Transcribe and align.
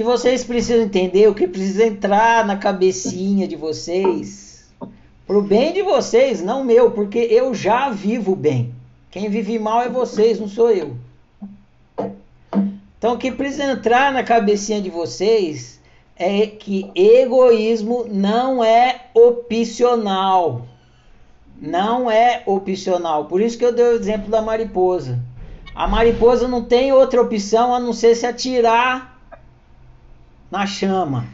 que 0.00 0.04
vocês 0.04 0.42
precisam 0.42 0.84
entender, 0.84 1.28
o 1.28 1.34
que 1.34 1.46
precisa 1.46 1.84
entrar 1.84 2.46
na 2.46 2.56
cabecinha 2.56 3.46
de 3.46 3.54
vocês, 3.54 4.66
pro 5.26 5.42
bem 5.42 5.74
de 5.74 5.82
vocês, 5.82 6.40
não 6.40 6.64
meu, 6.64 6.90
porque 6.92 7.18
eu 7.18 7.54
já 7.54 7.90
vivo 7.90 8.34
bem. 8.34 8.74
Quem 9.10 9.28
vive 9.28 9.58
mal 9.58 9.82
é 9.82 9.90
vocês, 9.90 10.40
não 10.40 10.48
sou 10.48 10.70
eu. 10.70 10.96
Então, 12.96 13.12
o 13.12 13.18
que 13.18 13.30
precisa 13.30 13.72
entrar 13.72 14.10
na 14.10 14.24
cabecinha 14.24 14.80
de 14.80 14.88
vocês 14.88 15.78
é 16.16 16.46
que 16.46 16.90
egoísmo 16.94 18.06
não 18.08 18.64
é 18.64 19.02
opcional. 19.12 20.62
Não 21.60 22.10
é 22.10 22.42
opcional. 22.46 23.26
Por 23.26 23.42
isso 23.42 23.58
que 23.58 23.66
eu 23.66 23.74
dei 23.74 23.84
o 23.84 23.96
exemplo 23.96 24.30
da 24.30 24.40
mariposa. 24.40 25.18
A 25.74 25.86
mariposa 25.86 26.48
não 26.48 26.64
tem 26.64 26.90
outra 26.90 27.20
opção 27.20 27.74
a 27.74 27.78
não 27.78 27.92
ser 27.92 28.14
se 28.14 28.24
atirar 28.24 29.19
na 30.50 30.66
chama. 30.66 31.26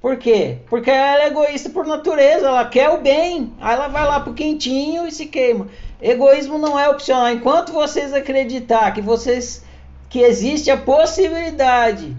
Por 0.00 0.18
quê? 0.18 0.58
Porque 0.68 0.90
ela 0.90 1.22
é 1.22 1.26
egoísta 1.28 1.70
por 1.70 1.86
natureza, 1.86 2.46
ela 2.46 2.66
quer 2.66 2.90
o 2.90 3.00
bem. 3.00 3.54
Aí 3.60 3.74
ela 3.74 3.88
vai 3.88 4.04
lá 4.04 4.20
pro 4.20 4.34
quentinho 4.34 5.06
e 5.06 5.12
se 5.12 5.26
queima. 5.26 5.68
Egoísmo 6.00 6.58
não 6.58 6.78
é 6.78 6.88
opcional. 6.88 7.30
Enquanto 7.30 7.72
vocês 7.72 8.12
acreditar 8.12 8.92
que 8.92 9.00
vocês 9.00 9.64
que 10.10 10.20
existe 10.20 10.70
a 10.70 10.76
possibilidade 10.76 12.14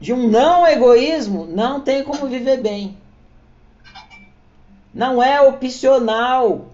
de 0.00 0.12
um 0.12 0.28
não 0.28 0.66
egoísmo, 0.66 1.44
não 1.44 1.80
tem 1.80 2.02
como 2.04 2.26
viver 2.26 2.62
bem. 2.62 2.96
Não 4.94 5.22
é 5.22 5.40
opcional. 5.40 6.68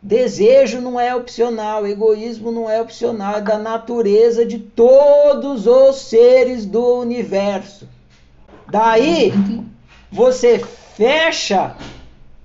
Desejo 0.00 0.80
não 0.80 0.98
é 0.98 1.12
opcional, 1.12 1.84
egoísmo 1.84 2.52
não 2.52 2.70
é 2.70 2.80
opcional, 2.80 3.38
é 3.38 3.40
da 3.40 3.58
natureza 3.58 4.46
de 4.46 4.56
todos 4.58 5.66
os 5.66 5.96
seres 6.02 6.64
do 6.64 7.00
universo. 7.00 7.88
Daí 8.70 9.32
você 10.10 10.60
fecha 10.96 11.74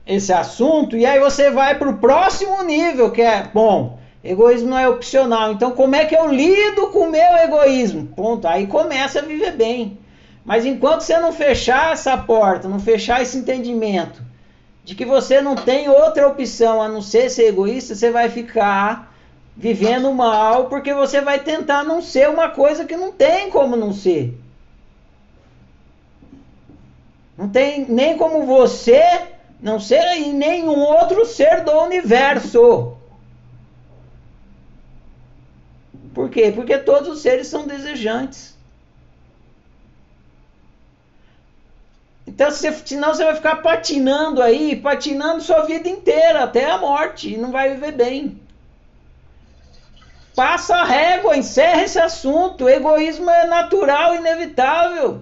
esse 0.06 0.34
assunto 0.34 0.98
e 0.98 1.06
aí 1.06 1.20
você 1.20 1.52
vai 1.52 1.78
para 1.78 1.90
o 1.90 2.00
próximo 2.00 2.64
nível, 2.64 3.12
que 3.12 3.22
é, 3.22 3.48
bom, 3.54 4.00
egoísmo 4.23 4.70
não 4.70 4.80
é 4.80 4.90
opcional, 4.90 5.52
então 5.52 5.72
como 5.72 5.95
é 5.95 6.06
que 6.06 6.16
eu 6.16 6.34
lido 6.34 6.88
com 6.88 7.02
o 7.02 7.12
meu 7.12 7.36
egoísmo? 7.38 8.08
Ponto, 8.08 8.48
aí 8.48 8.66
começa 8.66 9.20
a 9.20 9.23
viver 9.23 9.52
bem. 9.52 10.00
Mas 10.44 10.66
enquanto 10.66 11.02
você 11.02 11.20
não 11.20 11.32
fechar 11.32 11.94
essa 11.94 12.17
porta, 12.17 12.67
não 12.67 12.80
fechar 12.80 13.22
esse 13.22 13.38
entendimento 13.38 14.33
de 14.84 14.95
que 14.95 15.06
você 15.06 15.42
não 15.42 15.56
tem 15.56 15.89
outra 15.89 16.28
opção 16.28 16.81
a 16.81 16.89
não 16.89 17.02
ser 17.02 17.30
ser 17.30 17.48
egoísta, 17.48 17.95
você 17.95 18.12
vai 18.12 18.30
ficar 18.30 19.14
vivendo 19.56 20.12
mal 20.12 20.67
porque 20.67 20.94
você 20.94 21.22
vai 21.22 21.39
tentar 21.39 21.84
não 21.84 22.02
ser 22.02 22.30
uma 22.30 22.50
coisa 22.50 22.86
que 22.86 22.98
não 22.98 23.11
tem 23.11 23.50
como 23.50 23.76
não 23.76 23.94
ser. 23.94 24.38
Não 27.38 27.50
tem 27.50 27.86
nem 27.86 28.17
como 28.17 28.45
você 28.45 29.28
não 29.61 29.80
ser 29.80 30.17
e 30.17 30.34
nenhum 30.34 30.80
outro 30.80 31.26
ser 31.26 31.64
do 31.64 31.72
universo. 31.72 32.98
Por 36.14 36.30
quê? 36.30 36.52
Porque 36.54 36.78
todos 36.78 37.09
os 37.09 37.22
seres 37.22 37.48
são 37.48 37.66
desejantes. 37.66 38.53
Então, 42.26 42.50
se, 42.52 42.72
senão 42.86 43.14
você 43.14 43.24
vai 43.24 43.36
ficar 43.36 43.58
patinando 43.58 44.42
aí, 44.42 44.76
patinando 44.76 45.44
sua 45.44 45.62
vida 45.62 45.90
inteira, 45.90 46.44
até 46.44 46.70
a 46.70 46.78
morte, 46.78 47.34
e 47.34 47.38
não 47.38 47.52
vai 47.52 47.74
viver 47.74 47.92
bem. 47.92 48.40
Passa 50.36 50.78
a 50.78 50.84
régua, 50.84 51.38
encerra 51.38 51.84
esse 51.84 52.00
assunto. 52.00 52.64
O 52.64 52.70
egoísmo 52.70 53.30
é 53.30 53.46
natural, 53.46 54.16
inevitável. 54.16 55.22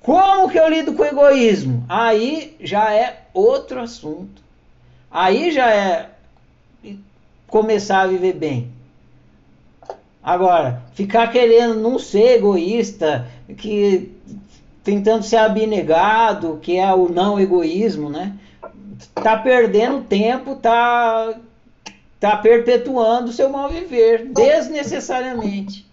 Como 0.00 0.48
que 0.48 0.58
eu 0.58 0.68
lido 0.68 0.94
com 0.94 1.02
o 1.02 1.06
egoísmo? 1.06 1.84
Aí 1.88 2.56
já 2.60 2.92
é 2.92 3.26
outro 3.32 3.80
assunto. 3.80 4.42
Aí 5.10 5.52
já 5.52 5.70
é 5.72 6.10
começar 7.46 8.02
a 8.02 8.06
viver 8.06 8.32
bem. 8.32 8.75
Agora, 10.26 10.82
ficar 10.92 11.30
querendo 11.30 11.76
não 11.76 12.00
ser 12.00 12.38
egoísta, 12.38 13.28
que 13.56 14.10
tentando 14.82 15.22
ser 15.22 15.36
abnegado, 15.36 16.58
que 16.60 16.76
é 16.76 16.92
o 16.92 17.08
não 17.08 17.38
egoísmo, 17.38 18.10
né? 18.10 18.32
Tá 19.14 19.36
perdendo 19.36 20.02
tempo, 20.02 20.56
tá 20.56 21.32
tá 22.18 22.36
perpetuando 22.38 23.30
o 23.30 23.32
seu 23.32 23.48
mal 23.48 23.68
viver 23.68 24.26
desnecessariamente. 24.26 25.86